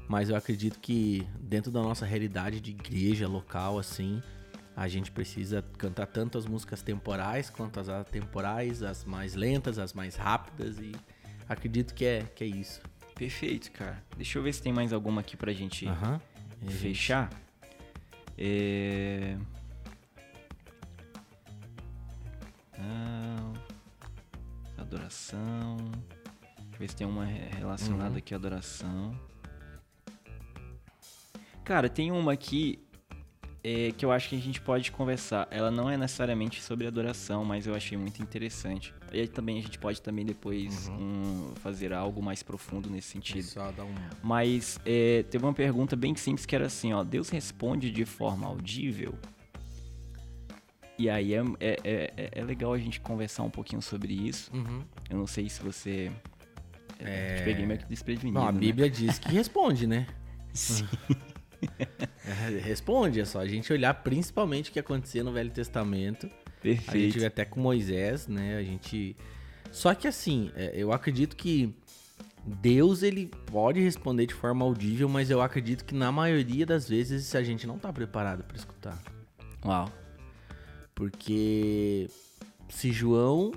[0.09, 4.21] mas eu acredito que dentro da nossa realidade de igreja local assim,
[4.83, 9.93] a gente precisa cantar tanto as músicas temporais quanto as atemporais, as mais lentas, as
[9.93, 10.93] mais rápidas e
[11.47, 12.81] acredito que é que é isso.
[13.15, 14.03] Perfeito, cara.
[14.17, 15.87] Deixa eu ver se tem mais alguma aqui pra gente
[16.67, 17.29] fechar.
[18.39, 19.37] É...
[22.79, 23.53] Ah,
[24.79, 25.77] adoração.
[25.77, 28.17] Deixa eu ver se tem uma re- relacionada Uhum.
[28.17, 29.15] aqui à adoração.
[31.65, 32.83] Cara, tem uma aqui
[33.63, 35.47] é, que eu acho que a gente pode conversar.
[35.51, 38.95] Ela não é necessariamente sobre adoração, mas eu achei muito interessante.
[39.13, 41.51] E aí também a gente pode também depois Uhum.
[41.51, 43.43] um, fazer algo mais profundo nesse sentido.
[43.45, 47.29] Só dá um Mas é, teve uma pergunta bem simples que era assim, ó, Deus
[47.29, 49.15] responde de forma audível?
[50.99, 54.51] E aí é, é, é, é legal a gente conversar um pouquinho sobre isso.
[54.55, 54.83] Uhum.
[55.09, 56.11] Eu não sei se você.
[56.99, 57.37] É...
[57.37, 58.39] Te peguei meio que desprevenido.
[58.39, 58.59] Não, a né?
[58.59, 60.07] Bíblia diz que responde, né?
[60.53, 60.87] Sim.
[62.63, 66.27] Responde, é só a gente olhar principalmente o que acontecia no Velho Testamento.
[66.27, 67.19] A gente Perfeito.
[67.19, 68.57] vê até com Moisés, né?
[68.57, 69.17] A gente.
[69.71, 71.75] Só que assim, é, eu acredito que
[72.45, 77.35] Deus ele pode responder de forma audível, mas eu acredito que na maioria das vezes
[77.35, 79.01] a gente não tá preparado para escutar.
[79.65, 79.91] Uau.
[80.95, 82.11] Porque
[82.69, 83.53] se João,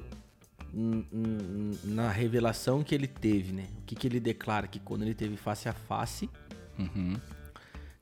[1.84, 3.68] na revelação que ele teve, né?
[3.80, 4.68] O que, que ele declara?
[4.68, 6.30] Que quando ele teve face a face
[6.78, 7.20] Uhum.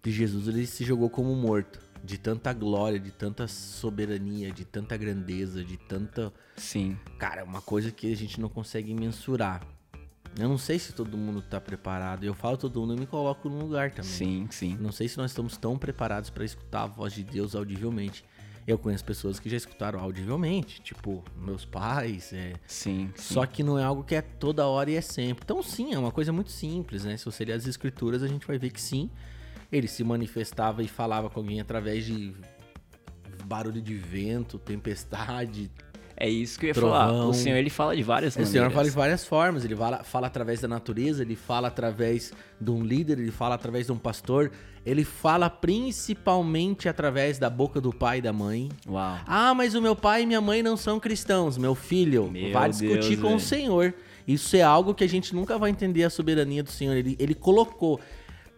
[0.04, 1.80] De Jesus, ele se jogou como morto.
[2.04, 6.34] De tanta glória, de tanta soberania, de tanta grandeza, de tanta.
[6.56, 6.98] Sim.
[7.20, 9.62] Cara, é uma coisa que a gente não consegue mensurar.
[10.40, 12.24] Eu não sei se todo mundo tá preparado.
[12.24, 14.10] Eu falo todo mundo, eu me coloco no lugar também.
[14.12, 14.78] Sim, sim.
[14.80, 18.26] Não sei se nós estamos tão preparados para escutar a voz de Deus audivelmente.
[18.66, 23.34] Eu conheço pessoas que já escutaram audivelmente, tipo meus pais, é, Sim, sim.
[23.34, 25.44] só que não é algo que é toda hora e é sempre.
[25.44, 27.18] Então, sim, é uma coisa muito simples, né?
[27.18, 29.10] Se você ler as escrituras, a gente vai ver que sim,
[29.72, 32.34] ele se manifestava e falava com alguém através de
[33.46, 35.72] barulho de vento, tempestade.
[36.16, 36.92] É isso que eu ia Trovão.
[36.94, 37.26] falar.
[37.26, 38.52] O Senhor, ele fala de várias O maneiras.
[38.52, 39.66] Senhor fala de várias formas.
[39.66, 43.88] Ele fala, fala através da natureza, ele fala através de um líder, ele fala através
[43.88, 44.52] de um pastor,
[44.86, 48.70] ele fala principalmente através da boca do pai e da mãe.
[48.88, 49.18] Uau.
[49.26, 51.58] Ah, mas o meu pai e minha mãe não são cristãos.
[51.58, 53.40] Meu filho, Meu vai discutir Deus, com o velho.
[53.40, 53.94] Senhor.
[54.28, 56.96] Isso é algo que a gente nunca vai entender a soberania do Senhor.
[56.96, 58.00] Ele, ele colocou.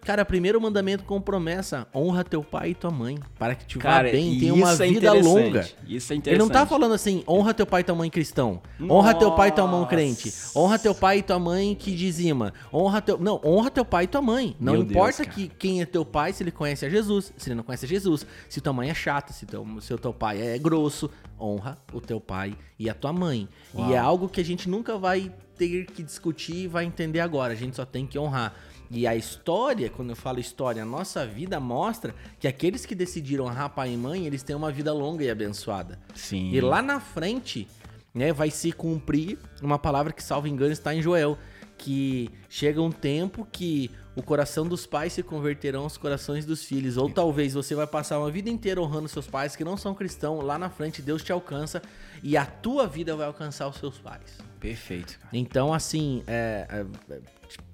[0.03, 4.07] Cara, primeiro mandamento com promessa: honra teu pai e tua mãe, para que te Cara,
[4.07, 5.67] vá bem e tenha uma é vida longa.
[5.87, 6.39] Isso é Ele interessante.
[6.39, 8.61] não tá falando assim, honra teu pai e tua mãe cristão.
[8.81, 9.89] Honra teu pai e tua mãe Nossa.
[9.89, 10.33] crente.
[10.55, 12.53] Honra teu pai e tua mãe que dizima.
[12.73, 13.17] Honra teu.
[13.17, 14.55] Não, honra teu pai e tua mãe.
[14.59, 15.35] Não Meu Deus, importa cara.
[15.35, 17.33] que quem é teu pai, se ele conhece a Jesus.
[17.37, 18.25] Se ele não conhece a Jesus.
[18.49, 21.09] Se tua mãe é chata, se teu, se o teu pai é grosso.
[21.39, 23.47] Honra o teu pai e a tua mãe.
[23.73, 23.89] Uau.
[23.89, 27.53] E é algo que a gente nunca vai ter que discutir e vai entender agora.
[27.53, 28.53] A gente só tem que honrar.
[28.95, 33.45] E a história, quando eu falo história, a nossa vida mostra que aqueles que decidiram
[33.45, 35.99] honrar pai e mãe, eles têm uma vida longa e abençoada.
[36.13, 36.51] Sim.
[36.51, 37.67] E lá na frente,
[38.13, 41.39] né, vai se cumprir uma palavra que, salvo engano, está em Joel.
[41.75, 46.95] Que chega um tempo que o coração dos pais se converterão aos corações dos filhos.
[46.95, 50.45] Ou talvez você vai passar uma vida inteira honrando seus pais que não são cristãos.
[50.45, 51.81] Lá na frente, Deus te alcança
[52.21, 54.37] e a tua vida vai alcançar os seus pais.
[54.63, 55.29] Perfeito, cara.
[55.33, 57.19] Então, assim, é, é, é,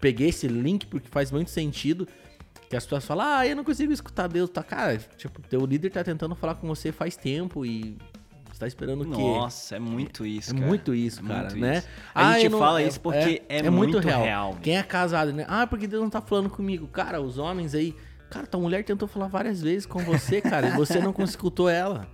[0.02, 2.08] peguei esse link porque faz muito sentido.
[2.70, 4.50] Que as pessoas falam, ah, eu não consigo escutar Deus.
[4.50, 7.98] Tá, cara, tipo, teu líder tá tentando falar com você faz tempo e
[8.52, 9.18] você tá esperando o quê?
[9.22, 10.68] Nossa, é muito isso, É cara.
[10.68, 11.78] muito isso, É cara, muito né?
[11.80, 11.88] isso.
[12.14, 14.62] A gente eu não- fala isso porque é muito real, velho.
[14.64, 15.46] Quem é casado, né?
[15.48, 16.88] Ah, porque Deus não tá falando comigo.
[16.88, 17.96] Cara, os homens aí...
[18.30, 22.08] Cara, tua mulher tentou falar várias vezes com você, cara, e você não escutou ela.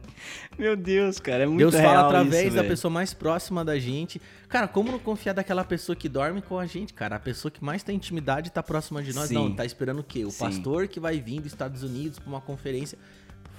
[0.57, 3.77] Meu Deus, cara, é muito Deus real fala através isso, da pessoa mais próxima da
[3.77, 4.21] gente.
[4.47, 7.15] Cara, como não confiar daquela pessoa que dorme com a gente, cara?
[7.15, 9.27] A pessoa que mais tem intimidade tá próxima de nós.
[9.29, 9.35] Sim.
[9.35, 10.23] Não, tá esperando o quê?
[10.25, 10.39] O Sim.
[10.45, 12.97] pastor que vai vir dos Estados Unidos pra uma conferência.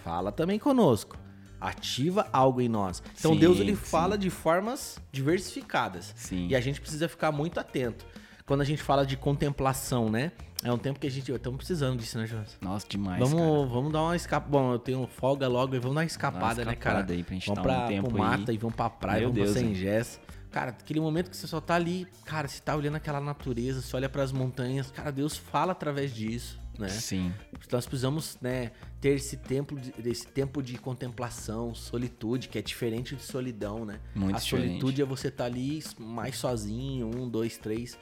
[0.05, 1.19] fala também conosco.
[1.61, 3.03] Ativa algo em nós.
[3.19, 3.83] Então Sim, Deus ele sim.
[3.83, 6.13] fala de formas diversificadas.
[6.15, 6.49] Sim.
[6.49, 8.05] E a gente precisa ficar muito atento.
[8.47, 10.31] Quando a gente fala de contemplação, né?
[10.63, 11.31] É um tempo que a gente.
[11.33, 12.57] Estamos precisando disso, né, Jonas?
[12.61, 13.67] Nossa, demais, Vamos, cara.
[13.75, 14.51] vamos dar uma escapada.
[14.51, 17.01] Bom, eu tenho folga logo e vamos dar uma escapada, né, cara?
[17.01, 18.29] escapada aí pra gente vamos dar um pra, tempo pro aí.
[18.31, 19.75] mata e vamos pra praia, Meu vamos Deus, pra Sem?
[19.75, 20.21] Gesso.
[20.51, 23.95] Cara, aquele momento que você só tá ali, cara, você tá olhando aquela natureza, você
[23.95, 26.89] olha pras montanhas, cara, Deus fala através disso, né?
[26.89, 27.35] Sim.
[27.71, 33.15] Nós precisamos, né, ter esse tempo, de, esse tempo de contemplação, solitude, que é diferente
[33.15, 34.01] de solidão, né?
[34.15, 34.69] Muito A diferente.
[34.69, 37.99] solitude é você estar ali mais sozinho, um, dois, três,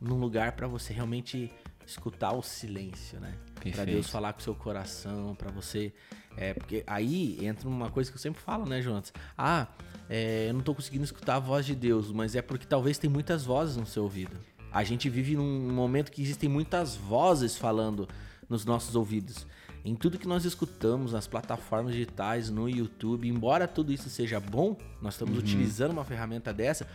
[0.00, 1.52] num lugar pra você realmente
[1.86, 3.34] escutar o silêncio, né?
[3.60, 3.90] Perfeito.
[3.90, 5.92] Deus falar com o seu coração, pra você.
[6.36, 9.12] É, porque aí entra uma coisa que eu sempre falo, né, Jonas?
[9.36, 9.66] Ah,
[10.08, 13.10] é, eu não tô conseguindo escutar a voz de Deus, mas é porque talvez tem
[13.10, 14.36] muitas vozes no seu ouvido.
[14.72, 18.08] A gente vive num momento que existem muitas vozes falando
[18.48, 19.46] nos nossos ouvidos.
[19.84, 24.76] Em tudo que nós escutamos, nas plataformas digitais, no YouTube, embora tudo isso seja bom,
[25.00, 26.86] nós estamos utilizando uma ferramenta dessa,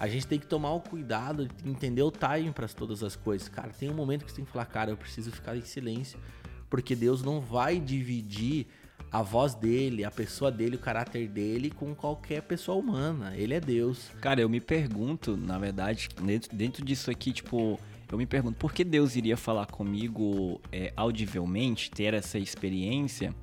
[0.00, 3.50] a gente tem que tomar o cuidado de entender o timing para todas as coisas.
[3.50, 6.18] Cara, tem um momento que você tem que falar, cara, eu preciso ficar em silêncio,
[6.70, 8.66] porque Deus não vai dividir
[9.12, 13.36] a voz dele, a pessoa dele, o caráter dele com qualquer pessoa humana.
[13.36, 14.10] Ele é Deus.
[14.22, 17.78] Cara, eu me pergunto, na verdade, dentro, dentro disso aqui, tipo,
[18.10, 23.34] eu me pergunto por que Deus iria falar comigo é, audivelmente, ter essa experiência,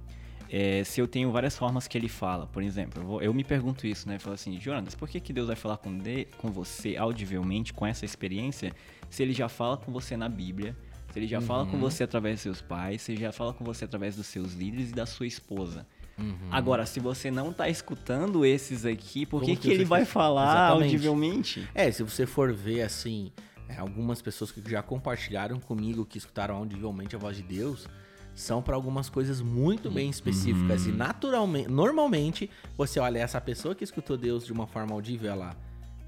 [0.50, 2.48] é, se eu tenho várias formas que ele fala.
[2.48, 4.16] Por exemplo, eu, vou- eu me pergunto isso, né?
[4.16, 7.74] Eu falo assim, Jonas, por que, que Deus vai falar com, de- com você audivelmente,
[7.74, 8.74] com essa experiência,
[9.10, 10.76] se ele já fala com você na Bíblia?
[11.12, 11.72] Se ele já fala Uhum.
[11.72, 14.54] com você através dos seus pais, se ele já fala com você através dos seus
[14.54, 15.88] líderes e da sua esposa.
[16.18, 16.36] Uhum.
[16.52, 20.10] Agora, se você não tá escutando esses aqui, por que, que ele vai fez?
[20.14, 20.84] falar Exatamente.
[20.96, 21.68] audivelmente?
[21.76, 23.32] É, se você for ver assim,
[23.70, 27.88] é, algumas pessoas que já compartilharam comigo, que escutaram audivelmente a voz de Deus,
[28.38, 30.86] são para algumas coisas muito bem específicas.
[30.86, 35.58] E naturalmente, normalmente, você olha essa pessoa que escutou Deus de uma forma audível, ela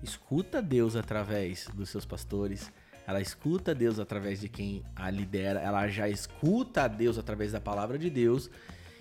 [0.04, 2.72] escuta Deus através dos seus pastores.
[3.08, 7.98] Ela escuta Deus através de quem a lidera, ela já escuta Deus através da palavra
[7.98, 8.52] de Deus.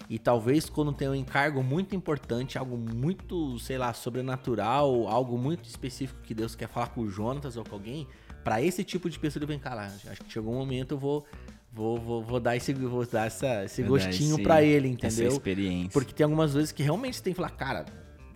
[0.09, 5.69] E talvez quando tem um encargo muito importante, algo muito, sei lá, sobrenatural, algo muito
[5.69, 8.09] específico que Deus quer falar com o Jonatas ou com alguém,
[8.43, 11.27] pra esse tipo de pessoa ele vem, cara, acho que chegou um momento eu vou
[11.73, 15.07] vou, vou, vou dar esse vou dar essa, esse dar gostinho esse- pra ele, Essa
[15.21, 15.33] entendeu?
[15.33, 15.91] experiência.
[15.93, 17.85] Porque tem algumas vezes que realmente você tem que falar, cara,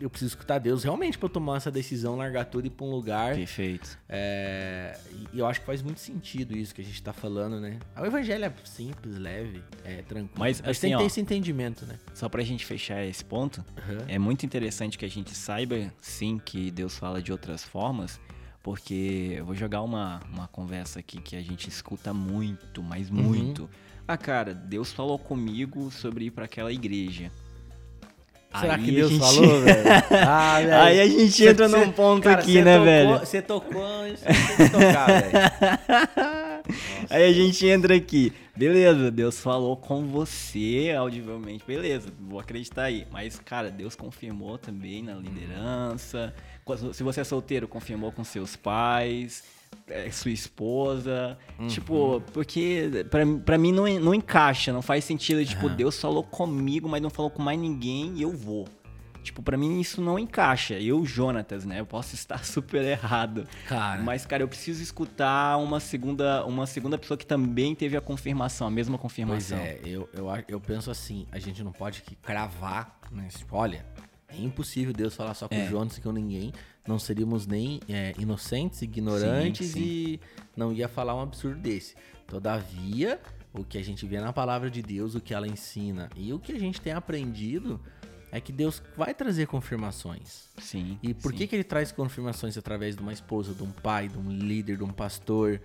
[0.01, 2.85] eu preciso escutar Deus realmente pra eu tomar essa decisão, largar tudo e ir pra
[2.85, 3.97] um lugar Perfeito.
[4.09, 4.99] é,
[5.33, 7.79] e eu acho que faz muito sentido isso que a gente tá falando, né?
[7.97, 10.41] O evangelho é simples, leve, é tranquilo.
[10.41, 11.99] Mas, tem assim, que ter ó, esse entendimento, né?
[12.15, 13.99] Só pra gente fechar esse ponto, Aham.
[14.09, 18.21] é muito interessante que a gente saiba, sim, que Deus fala de outras formas,
[18.63, 23.17] porque eu vou jogar uma, uma conversa aqui que a gente escuta muito, mas Uhum.
[23.17, 23.69] muito.
[24.07, 27.31] Ah, cara, Deus falou comigo sobre ir pra aquela igreja.
[28.61, 29.83] Será Aí que Deus gente- falou, velho?
[30.29, 30.57] Ah.
[30.85, 33.19] Aí a gente Cê- entra cê- num ponto cara, aqui, né, tocou- velho?
[33.21, 35.33] Você tocou, tem que tocar, velho.
[37.11, 38.33] Aí a gente entra aqui.
[38.55, 41.65] Beleza, Deus falou com você audivelmente.
[41.67, 43.07] Beleza, vou acreditar aí.
[43.11, 46.35] Mas, cara, Deus confirmou também na liderança.
[46.93, 49.43] Se você é solteiro, confirmou com seus pais,
[49.89, 51.37] é, sua esposa.
[51.59, 51.67] Uhum.
[51.67, 55.45] Tipo, porque pra, pra mim não, não encaixa, não faz sentido.
[55.45, 55.77] Tipo, Aham.
[55.77, 58.67] Deus falou comigo, mas não falou com mais ninguém e eu vou.
[59.23, 60.75] Tipo, pra mim isso não encaixa.
[60.75, 61.79] Eu, Jonatas, né?
[61.79, 63.47] Eu posso estar super errado.
[63.69, 68.01] Cara, Mas, cara, eu preciso escutar uma segunda, uma segunda pessoa que também teve a
[68.01, 69.59] confirmação, a mesma pois confirmação.
[69.59, 73.29] é, eu, eu, eu penso assim, a gente não pode cravar, né?
[73.37, 73.87] Tipo, olha,
[74.33, 75.67] é impossível Deus falar só com É.
[75.67, 76.53] o Jonas e com ninguém.
[76.87, 79.81] Não seríamos nem é, inocentes, ignorantes Sim, sim.
[79.85, 80.21] e
[80.57, 81.95] não ia falar um absurdo desse.
[82.27, 83.21] Todavia,
[83.53, 86.39] o que a gente vê na palavra de Deus, o que ela ensina e o
[86.39, 87.79] que a gente tem aprendido
[88.33, 90.49] é que Deus vai trazer confirmações.
[90.59, 90.99] Sim.
[91.03, 91.39] E por sim.
[91.39, 94.79] que, que ele traz confirmações através de uma esposa, de um pai, de um líder,
[94.79, 95.61] de um pastor?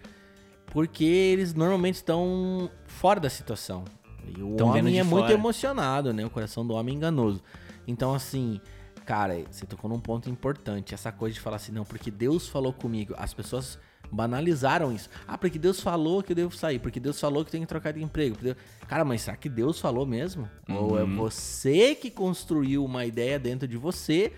[0.67, 3.85] Porque eles normalmente estão fora da situação.
[4.27, 5.33] E o Tão homem é muito fora.
[5.33, 6.25] emocionado, né?
[6.25, 7.41] O coração do homem é enganoso.
[7.87, 8.59] Então, assim,
[9.05, 10.93] cara, você tocou num ponto importante.
[10.93, 13.15] Essa coisa de falar assim, não, porque Deus falou comigo.
[13.17, 13.79] As pessoas
[14.11, 15.09] banalizaram isso.
[15.27, 16.79] Ah, porque Deus falou que eu devo sair.
[16.79, 18.35] Porque Deus falou que eu tenho que trocar de emprego.
[18.35, 18.55] porque
[18.87, 20.49] Cara, mas será que Deus falou mesmo?
[20.69, 21.15] Ou é Uhum.
[21.15, 24.31] você que construiu uma ideia dentro de você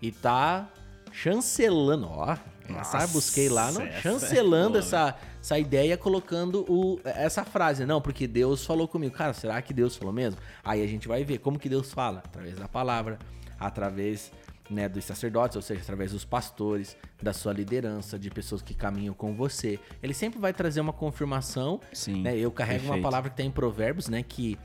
[0.00, 0.68] e tá
[1.12, 2.36] chancelando, ó.
[2.68, 7.84] Essa Nossa, busquei lá, essa é chancelando boa, essa, essa ideia, colocando o, essa frase.
[7.84, 9.14] Não, porque Deus falou comigo.
[9.14, 10.40] Cara, será que Deus falou mesmo?
[10.64, 12.22] Aí a gente vai ver como que Deus fala.
[12.24, 13.18] Através da palavra,
[13.60, 14.32] através
[14.70, 19.12] né, dos sacerdotes, ou seja, através dos pastores, da sua liderança, de pessoas que caminham
[19.12, 19.78] com você.
[20.02, 22.22] Ele sempre vai trazer uma confirmação Sim.
[22.22, 22.34] né?
[22.38, 23.02] Eu carrego uma perfeito.
[23.02, 24.22] palavra que tem em Provérbios, né?
[24.22, 24.58] Que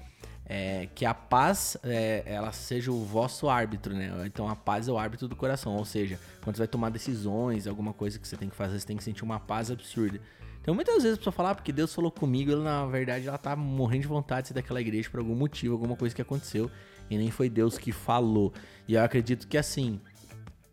[0.46, 4.12] é, que a paz é, ela seja o vosso árbitro, né?
[4.26, 7.68] Então a paz é o árbitro do coração, ou seja, quando você vai tomar decisões,
[7.68, 10.20] alguma coisa que você tem que fazer, você tem que sentir uma paz absurda.
[10.62, 13.38] Então muitas vezes a pessoa fala, ah, porque Deus falou comigo, ele, na verdade ela
[13.38, 16.70] tá morrendo de vontade de ser daquela igreja por algum motivo, alguma coisa que aconteceu,
[17.10, 18.54] e nem foi Deus que falou.
[18.88, 20.00] E eu acredito que assim,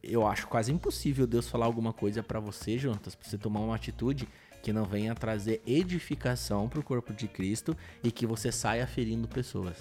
[0.02, 3.74] eu acho quase impossível Deus falar alguma coisa para você, Juntas, pra você tomar uma
[3.74, 4.28] atitude
[4.62, 9.28] que não venha trazer edificação para o corpo de Cristo e que você saia ferindo
[9.28, 9.76] pessoas.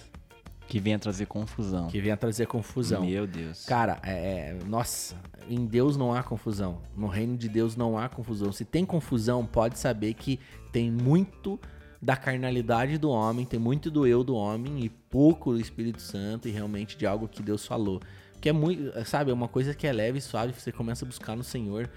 [0.67, 1.87] Que venha trazer confusão.
[1.87, 3.05] Que venha trazer confusão.
[3.05, 3.65] Meu Deus.
[3.65, 5.15] Cara, é, é, nossa,
[5.47, 6.81] em Deus não há confusão.
[6.95, 8.51] No reino de Deus não há confusão.
[8.51, 10.39] Se tem confusão, pode saber que
[10.71, 11.59] tem muito
[12.01, 16.47] da carnalidade do homem, tem muito do eu do homem e pouco do Espírito Santo
[16.47, 18.01] e realmente de algo que Deus falou.
[18.41, 21.07] Que é muito, sabe, é uma coisa que é leve e suave, você começa a
[21.07, 21.89] buscar no Senhor.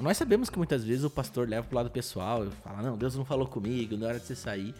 [0.00, 3.14] Nós sabemos que muitas vezes o pastor leva pro lado pessoal e fala: Não, Deus
[3.14, 4.74] não falou comigo, não é hora de você sair.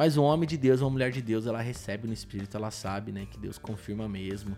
[0.00, 3.12] Mas um homem de Deus, uma mulher de Deus, ela recebe no Espírito, ela sabe,
[3.12, 4.56] né, que Deus confirma mesmo.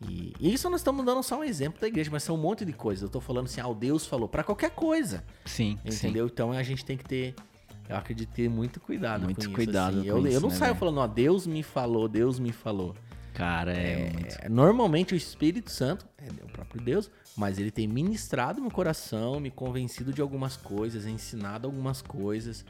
[0.00, 2.64] E, e isso nós estamos dando só um exemplo da igreja, mas são um monte
[2.64, 3.02] de coisas.
[3.02, 5.24] Eu tô falando assim, ah, o Deus falou para qualquer coisa.
[5.44, 5.76] Sim.
[5.84, 6.28] Entendeu?
[6.28, 6.32] Sim.
[6.32, 7.34] Então a gente tem que ter.
[7.88, 10.00] Eu acredito ter muito cuidado muito com cuidado isso.
[10.02, 10.08] Assim.
[10.08, 10.78] Com eu, isso, eu não né, saio véio?
[10.78, 12.94] falando, ó, Deus me falou, Deus me falou.
[13.34, 14.52] Cara, é, é muito...
[14.52, 19.50] Normalmente o Espírito Santo, é o próprio Deus, mas ele tem ministrado meu coração, me
[19.50, 22.64] convencido de algumas coisas, ensinado algumas coisas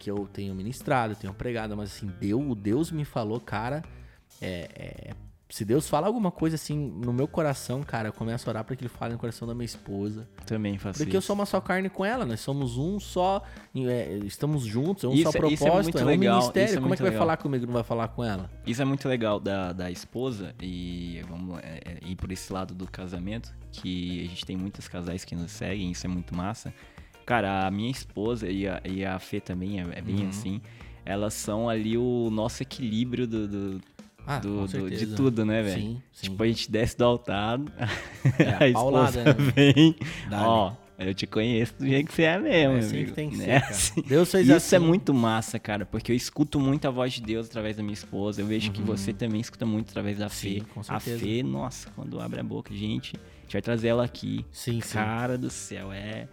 [0.00, 3.82] que eu tenho ministrado, tenho pregado, mas assim, Deus, o Deus me falou, cara,
[4.40, 5.14] é, é
[5.50, 8.76] se Deus fala alguma coisa assim no meu coração, cara, eu começo a orar para
[8.76, 10.28] que ele fale no coração da minha esposa.
[10.46, 11.16] Também faço Porque isso.
[11.16, 13.42] eu sou uma só carne com ela, nós somos um só,
[13.74, 16.68] é, estamos juntos, é um só Isso- propósito, isso é muito um legal, ministério.
[16.68, 17.26] isso é Como é que vai legal.
[17.26, 18.48] falar comigo não vai falar com ela?
[18.64, 22.72] Isso é muito legal da, da esposa e vamos é, é, ir por esse lado
[22.72, 26.72] do casamento, que a gente tem muitos casais que nos seguem, isso é muito massa.
[27.26, 30.28] Cara, a minha esposa e a, e a Fê também é, é bem Uhum.
[30.28, 30.60] assim.
[31.04, 33.80] Elas são ali o nosso equilíbrio do, do-
[34.26, 35.80] Ah, do- do- de tudo, né, velho?
[35.80, 36.30] Sim, sim.
[36.30, 37.58] Tipo, a gente desce do altar,
[38.38, 39.32] É, a esposa paulada, né?
[39.54, 39.96] vem,
[40.32, 43.12] ó, eu te conheço do jeito que você é mesmo, É assim que amigo.
[43.14, 43.60] tem que né?
[43.60, 43.72] ser.
[43.72, 44.02] Assim.
[44.06, 44.76] Deus fez Isso assim.
[44.76, 47.94] é muito massa, cara, porque eu escuto muito a voz de Deus através da minha
[47.94, 48.42] esposa.
[48.42, 50.30] Eu vejo que você também escuta muito através da Uhum.
[50.30, 50.64] Sim, Fê.
[50.74, 51.18] com a certeza.
[51.24, 54.44] Fê, nossa, quando abre a boca, gente, a gente vai trazer ela aqui.
[54.52, 54.92] Sim, sim.
[54.94, 56.28] Cara do céu, é.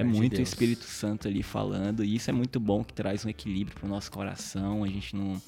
[0.00, 0.48] É de muito o Deus.
[0.48, 4.10] Espírito Santo ali falando, e isso é muito bom que traz um equilíbrio pro nosso
[4.10, 4.84] coração.
[4.84, 5.40] A gente não,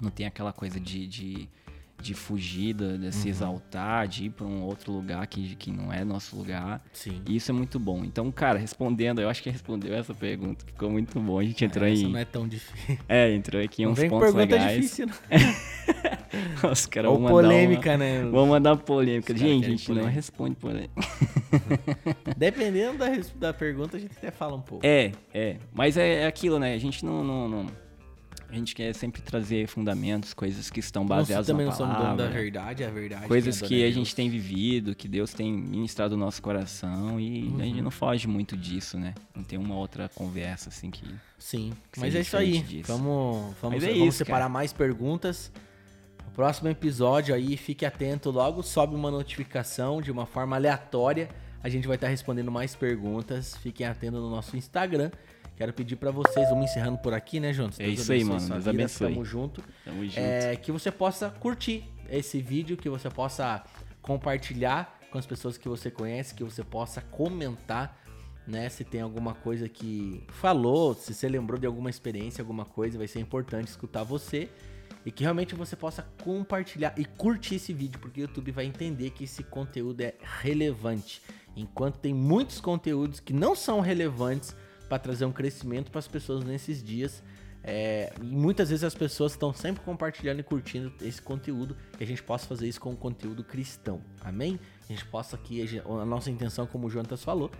[0.00, 1.48] não tem aquela coisa de, de,
[2.00, 3.12] de fugir, de, de Uhum.
[3.12, 6.80] se exaltar, de ir pra um outro lugar que, que não é nosso lugar.
[6.92, 7.20] Sim.
[7.28, 8.04] E isso é muito bom.
[8.04, 11.38] Então, cara, respondendo, eu acho que respondeu essa pergunta, ficou muito bom.
[11.38, 12.08] A gente entrou Essa em.
[12.12, 12.98] não é tão difícil.
[13.08, 14.76] É, entrou aqui em Não uns vem pontos pergunta legais.
[14.76, 15.14] difícil, não.
[16.70, 18.22] Os caras vão mandar polêmica, uma- né?
[18.22, 19.32] Vamos mandar polêmica.
[19.32, 20.14] Os Gente, a gente não polêmica.
[20.14, 20.92] responde polêmica.
[22.36, 23.06] Dependendo da,
[23.36, 24.84] da pergunta, a gente até fala um pouco.
[24.86, 25.56] É, é.
[25.72, 26.74] Mas é, é aquilo, né?
[26.74, 27.66] A gente não, não, não-
[28.50, 32.08] A gente quer sempre trazer fundamentos, coisas que estão baseadas também na não somos dono
[32.16, 32.40] da palavra.
[32.40, 33.26] verdade, a verdade.
[33.28, 33.94] Coisas é que a Deus.
[33.94, 37.58] gente tem vivido, que Deus tem ministrado no nosso coração e a Uhum.
[37.60, 39.14] gente não foge muito disso, né?
[39.36, 41.04] Não tem uma outra conversa assim que.
[41.38, 42.60] Sim, que mas é isso aí.
[42.62, 42.90] disso.
[42.90, 44.48] Vamos, vamos, é vamos isso, separar cara.
[44.48, 45.52] mais perguntas.
[46.24, 48.30] No próximo episódio aí, fique atento.
[48.30, 51.28] Logo sobe uma notificação de uma forma aleatória.
[51.62, 53.56] A gente vai estar respondendo mais perguntas.
[53.58, 55.10] Fiquem atentos no nosso Instagram.
[55.58, 57.80] Quero pedir pra vocês, vamos encerrando por aqui, né, Juntos?
[57.80, 58.48] É isso aí, mano.
[58.48, 59.12] Deus abençoe.
[59.12, 59.60] Tamo junto.
[59.84, 60.16] Tamo junto.
[60.16, 63.64] É, que você possa curtir esse vídeo, que você possa
[64.00, 68.00] compartilhar com as pessoas que você conhece, que você possa comentar,
[68.46, 68.68] né?
[68.68, 73.08] Se tem alguma coisa que falou, se você lembrou de alguma experiência, alguma coisa, vai
[73.08, 74.48] ser importante escutar você.
[75.04, 79.10] E que realmente você possa compartilhar e curtir esse vídeo, porque o YouTube vai entender
[79.10, 81.20] que esse conteúdo é relevante.
[81.56, 84.54] Enquanto tem muitos conteúdos que não são relevantes
[84.88, 87.22] para trazer um crescimento para as pessoas nesses dias,
[87.62, 92.06] é, e muitas vezes as pessoas estão sempre compartilhando e curtindo esse conteúdo, que a
[92.06, 94.58] gente possa fazer isso com um conteúdo cristão, amém?
[94.88, 97.50] A gente possa aqui, a nossa intenção, como o Jonatas falou,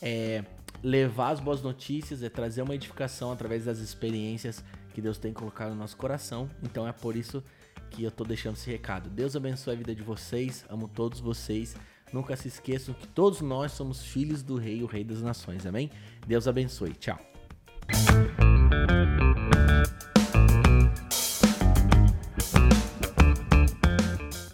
[0.00, 0.44] é
[0.82, 5.70] levar as boas notícias, é trazer uma edificação através das experiências que Deus tem colocado
[5.70, 6.50] no nosso coração.
[6.62, 7.42] Então é por isso
[7.90, 9.08] que eu tô deixando esse recado.
[9.08, 11.76] Deus abençoe a vida de vocês, amo todos vocês.
[12.12, 15.90] Nunca se esqueçam que todos nós somos filhos do Rei, o Rei das Nações, amém?
[16.26, 16.92] Deus abençoe.
[16.94, 17.18] Tchau.